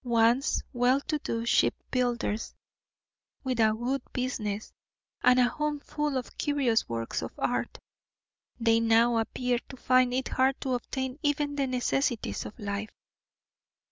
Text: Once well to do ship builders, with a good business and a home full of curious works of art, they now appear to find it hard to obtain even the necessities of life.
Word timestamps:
Once 0.03 0.63
well 0.73 0.99
to 0.99 1.19
do 1.19 1.45
ship 1.45 1.75
builders, 1.91 2.55
with 3.43 3.59
a 3.59 3.71
good 3.73 4.01
business 4.11 4.73
and 5.21 5.37
a 5.37 5.47
home 5.47 5.79
full 5.79 6.17
of 6.17 6.35
curious 6.39 6.89
works 6.89 7.21
of 7.21 7.31
art, 7.37 7.77
they 8.59 8.79
now 8.79 9.17
appear 9.17 9.59
to 9.69 9.77
find 9.77 10.11
it 10.11 10.27
hard 10.29 10.59
to 10.59 10.73
obtain 10.73 11.19
even 11.21 11.55
the 11.55 11.67
necessities 11.67 12.47
of 12.47 12.57
life. 12.59 12.89